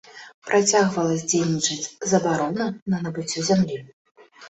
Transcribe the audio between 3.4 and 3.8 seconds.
зямлі.